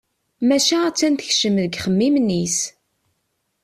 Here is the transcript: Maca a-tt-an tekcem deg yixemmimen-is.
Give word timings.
Maca 0.47 0.77
a-tt-an 0.87 1.15
tekcem 1.15 1.55
deg 1.61 1.71
yixemmimen-is. 1.75 2.57